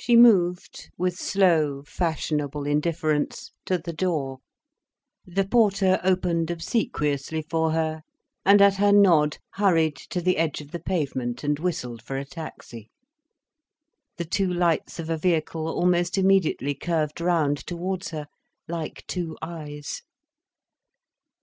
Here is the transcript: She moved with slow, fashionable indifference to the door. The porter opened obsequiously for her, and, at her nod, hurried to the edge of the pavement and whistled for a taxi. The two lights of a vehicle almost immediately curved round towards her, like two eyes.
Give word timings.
She 0.00 0.16
moved 0.16 0.88
with 0.96 1.18
slow, 1.18 1.82
fashionable 1.82 2.64
indifference 2.64 3.50
to 3.66 3.76
the 3.76 3.92
door. 3.92 4.38
The 5.26 5.46
porter 5.46 6.00
opened 6.02 6.50
obsequiously 6.50 7.42
for 7.42 7.72
her, 7.72 8.00
and, 8.46 8.62
at 8.62 8.76
her 8.76 8.92
nod, 8.92 9.36
hurried 9.56 9.96
to 10.08 10.22
the 10.22 10.38
edge 10.38 10.62
of 10.62 10.70
the 10.70 10.80
pavement 10.80 11.44
and 11.44 11.58
whistled 11.58 12.00
for 12.00 12.16
a 12.16 12.24
taxi. 12.24 12.88
The 14.16 14.24
two 14.24 14.50
lights 14.50 14.98
of 14.98 15.10
a 15.10 15.18
vehicle 15.18 15.68
almost 15.68 16.16
immediately 16.16 16.74
curved 16.74 17.20
round 17.20 17.58
towards 17.66 18.08
her, 18.08 18.28
like 18.68 19.04
two 19.06 19.36
eyes. 19.42 20.00